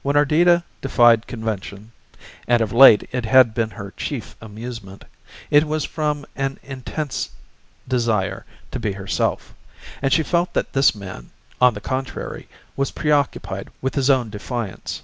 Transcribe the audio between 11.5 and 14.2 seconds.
on the contrary, was preoccupied with his